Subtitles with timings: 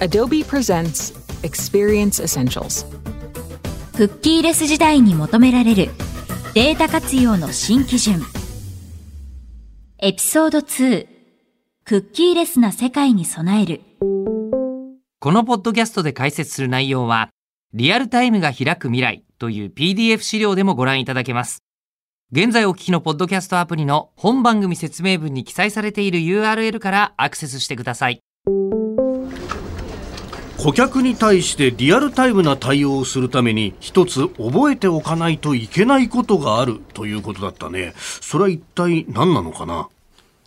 [0.00, 2.86] Adobe presents Experience Essentials.
[3.96, 5.88] クッキーレス時代に求められる
[6.54, 8.22] データ活用の新基準。
[9.98, 11.08] エピソード2
[11.84, 13.80] クッキーレスな世界に備える。
[15.18, 17.30] このポッドキャストで解説する内容は、
[17.74, 21.64] リアルタイムが開く未来という PDF 資料でもご覧いただけます。
[22.30, 28.20] 現在お聞きのポッドキャストアプリの本番組説明文に記載されている URL からアクセスしてください。
[30.58, 37.94] 顧客に対してリアルタイムな対応をするために一つ覚えておかないといけないことがあるということだったね。
[37.96, 39.88] それは一体何なのかな？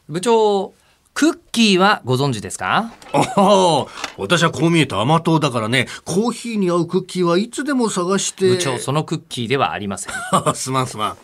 [0.10, 0.74] 部長、
[1.14, 2.92] クッキーはご存知ですか？
[3.14, 3.86] ああ、
[4.18, 8.50] 私はこう見えて甘党だからね、コーヒーに合うクッキーはいつでも探して。
[8.50, 10.14] 部長、そのクッキーではありません。
[10.54, 11.18] すまんすまん。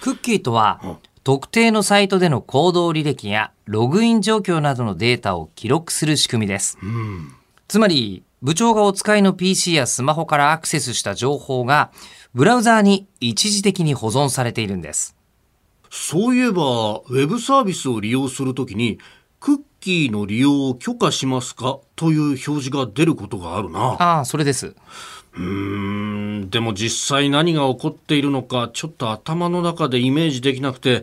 [0.00, 0.80] クッキーとは、
[1.24, 6.78] 特定のサイトでの行動履歴やログイン状況などのデータを記録する仕組みです。
[7.66, 11.90] つまり、部長がお使いの PC やスマホからアクセスした情報が、
[12.34, 15.16] ブラウザーに一時的に保存されているんです。
[15.90, 18.98] そういえば、ウェブサービスを利用するときに、
[19.40, 21.78] クッキーの利用を許可しますか？
[21.96, 23.96] という表示が出ることがあるな。
[23.98, 24.74] ああ、それです。
[25.34, 31.02] うーん、でも実際何が起こっているのか、ちょっと頭の中でイメージできなくて、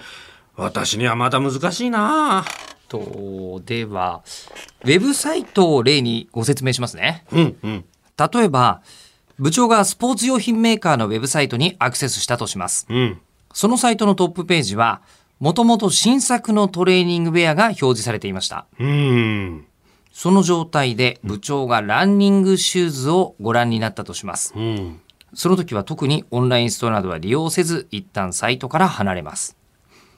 [0.55, 2.45] 私にはまだ難しいな。
[2.99, 4.23] と、では、
[4.83, 7.25] ウェブサイトを例にご説明しますね。
[7.31, 7.85] うんうん。
[8.17, 8.81] 例えば、
[9.37, 12.85] 部長がスポーツ用品メーカーのウェブサイトにアクセスしたとします。
[12.89, 13.19] うん。
[13.53, 15.01] そのサイトのトップページは、
[15.39, 18.65] もともと新作のトレーニングウェアが表示されていました。
[18.79, 19.65] うん。
[20.11, 24.53] その状態で部長がランニングシューズをご覧になったとします。
[24.55, 25.01] うん。
[25.33, 29.57] その時は特にオンラインストアなどは利用せず、一旦サイトから離れます。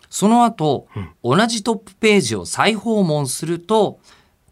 [0.09, 0.87] その後、
[1.23, 3.99] 同じトップページを再訪問すると、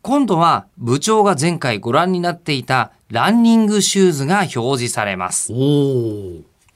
[0.02, 5.52] 今度は部長が前回ご覧になっていたランニングシューズが表示されます。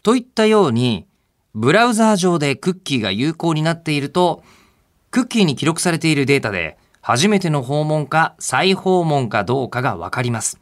[0.01, 1.05] といったように、
[1.53, 4.43] ブラウザー上でクッキーが有効になっていると、
[5.11, 10.59] クッキーに記録されているデータで、初めての訪問か再訪問かどうかがわかります。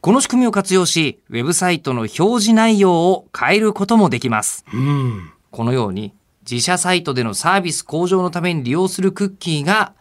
[0.00, 4.64] この仕組みを活用し、ウェブサイトの表示内容を変えることもできます。
[4.72, 5.30] うん。
[5.50, 6.12] このように、
[6.48, 9.94] 自社サイトでのサービス向上のために利用するクッキーが、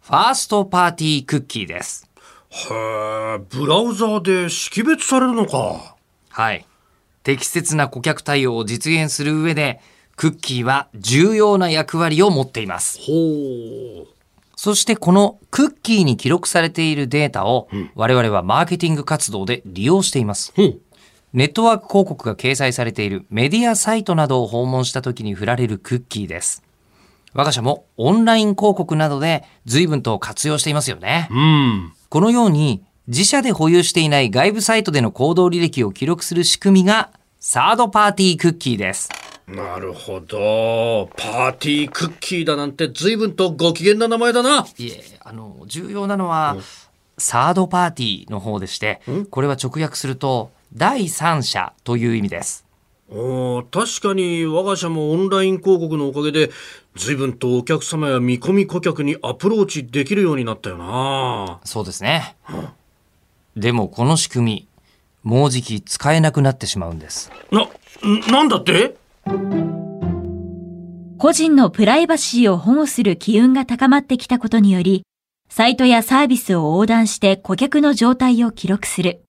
[0.00, 2.08] ファーストパーティークッキーです。
[2.50, 5.96] へえ、ブラウザーで識別されるのか。
[6.30, 6.64] はい。
[7.24, 9.80] 適切な顧客対応を実現する上で、
[10.14, 13.00] クッキーは重要な役割を持っています。
[13.00, 14.06] ほう。
[14.56, 20.52] そしてこのクッキーに記録されているデータを我々はマーケティング活動で利用しています。
[20.56, 20.80] ほう。
[21.34, 26.62] ネットワーク広告が掲載されているメディアサイトなどを訪問した時に振られるクッキーです。
[27.34, 31.28] 我が社もオンライン広告などで随分と活用していますよね。
[31.30, 31.92] うん。
[32.08, 39.10] このように自社で保有していない外部サイトでの行動履歴を記録する仕組みがサードパーティークッキーです。
[39.46, 41.10] なるほど。
[41.16, 44.66] パーティークッキーだなんて随分とご機嫌な名前だな。
[44.76, 46.56] いえ、あの、重要なのは、
[47.16, 49.00] サードパーティーの方でして、
[49.30, 52.64] これは直訳すると、第三者という意味です。
[53.10, 56.50] おー確かに我が社もオンライン広告のおかげで
[56.94, 61.58] 随分とお客様や見込み顧客にアプローチできるようになったよな。
[61.64, 62.36] そうですね。
[63.56, 64.68] でもこの仕組み、
[65.22, 67.32] もうじき使えなくなってしまうんです。
[67.50, 67.62] な、
[68.06, 68.96] んなんだって？
[71.16, 75.02] 個人のプライバシーを保護する機運が高まってきたことにより、
[75.48, 79.22] サイトやサービスを横断して顧客の状態を記録する、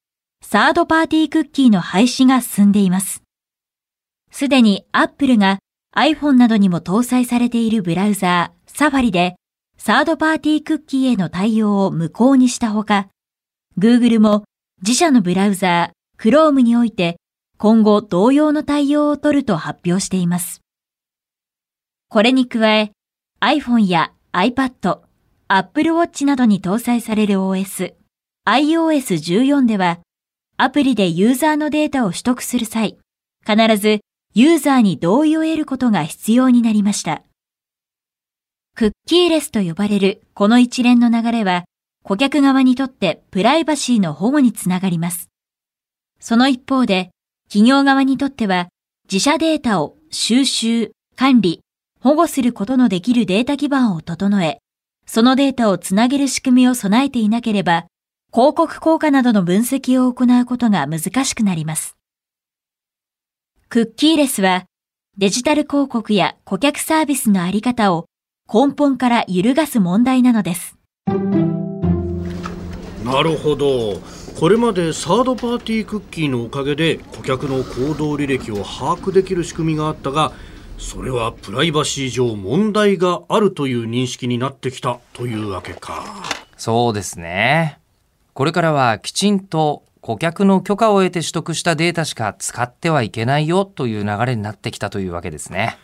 [0.52, 3.22] サードパーティークッキーの廃止が進んでいます。
[4.32, 5.60] すでに Apple が
[5.96, 9.36] iPhone などにも搭載されているブラウザー、サファリで、
[9.78, 13.10] サードパーティークッキーへの対応を無効にしたほか、
[13.78, 14.44] Google も
[14.82, 17.18] 自社のブラウザー、Chrome において、
[17.58, 20.62] 今後同様の対応を取ると発表しています。
[22.10, 22.92] これに加え、
[23.40, 25.02] iPhone や iPad、
[25.48, 27.94] Apple Watch などに搭載される OS、
[28.48, 30.00] iOS14 では、
[30.62, 32.98] アプリでユーザーのデータを取得する際、
[33.48, 34.02] 必ず
[34.34, 37.24] ユーザーに同意を得ることが必要になりました。
[38.76, 41.64] クッキーレスと呼ばれるこの一連の流れは、
[42.04, 45.30] 顧客側にとってプライバシーの保護につながります。
[46.20, 47.12] その一方で、
[47.48, 48.68] 企業側にとっては、
[49.10, 51.62] 自社データを収集、管理、
[52.02, 54.60] 保護することのできるデータ基盤を整え、
[55.06, 57.86] そのデータをつなげる仕組みを備えていなければ、
[58.32, 61.98] 広告効果などの分析を行うことが難しくなります。
[63.70, 64.66] クッキーレスは、
[65.18, 68.06] デジタル広告や顧客サービスのあり方を
[68.52, 70.78] 根本から揺るがす問題なのです。
[73.04, 74.00] なるほど
[74.40, 80.32] これまでサードパーティークッキーのおかげで顧客の行動履歴を把握できる仕組みがあったが
[80.78, 86.06] それはプライバシー上問題があるという認識になってきたというわけか
[86.56, 87.80] そうですね。
[88.34, 95.78] これからはきちんと顧客の許可を得て取得したデータしか使ってはいけないよという流れになってきたというわけですね。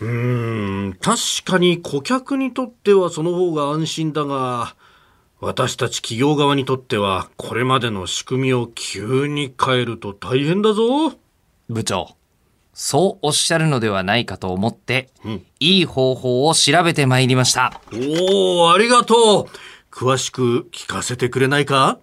[0.00, 4.74] うーん確かに顧客にとってはその方が安心だが
[5.40, 11.12] 私たち企業側にとってはこれまでの仕組みを急に変えると大変だぞ
[11.68, 12.16] 部長、
[12.72, 17.80] そうおっしゃるのではないかと思って、うんいい方法を調べてまいりました。
[17.92, 19.46] おおありがとう
[19.90, 21.98] 詳しく聞かせてくれないか？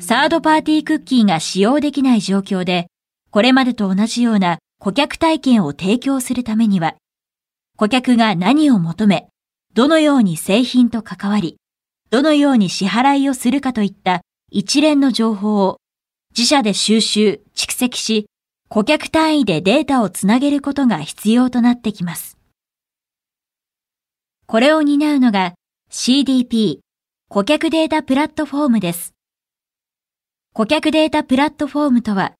[0.00, 2.88] サードパーティークッキーが使用できない状況で、
[3.30, 6.96] これまでと同じような顧客体験を提供するためには、
[7.76, 9.28] 顧客が何を求め、
[9.72, 11.56] どのように製品と関わり、
[12.10, 14.20] どのように支払いをするかといった
[14.50, 15.78] 一連の情報を
[16.36, 18.26] 自社で収集、蓄積し、
[18.68, 22.33] 顧客単位でデータをつなげることが必要となってきます。
[24.46, 25.54] これを担うのが
[25.90, 26.80] CDP、
[27.28, 29.14] 顧客データプラットフォームです。
[30.52, 32.34] 顧客データプラットフォームとは、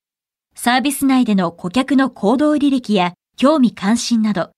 [0.54, 4.50] サービス内での顧客の行動履歴や興味関心など、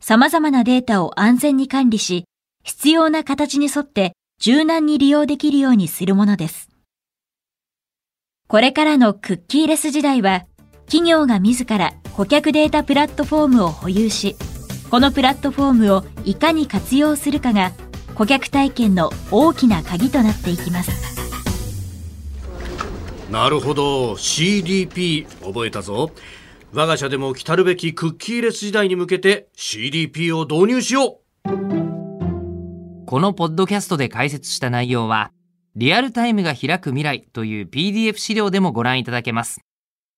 [0.00, 2.24] 様々なデータを安全に管理し、
[2.62, 6.68] 必要な形に沿って柔軟に利用できるようにするものです。
[8.46, 10.46] これからのクッキーレス時代は、
[10.86, 14.36] 企業が自ら顧客データプラットフォームを保有し、
[14.90, 17.72] このプラットフォームをいかに活用するかが、
[18.14, 21.16] 顧客体験の大きな鍵となっていきます。
[23.30, 26.12] なるほど CDP 覚えたぞ
[26.72, 31.86] 我が社でも来たるべきクッキーレス時代に向けて CDP を導入しよう
[33.06, 35.30] このポッドキャストで解説した内容は、
[35.76, 39.60] リアルタイムが開く未来という PDF 資料でもご覧いただけます。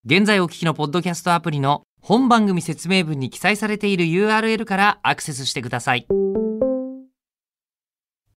[0.07, 6.07] 現在お聞きのポッドキャストアプリの本番組説明文に記載されている URL からアクセスしてください。